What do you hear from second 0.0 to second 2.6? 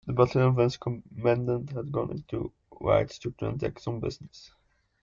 The Battalion Vice Commandant had gone into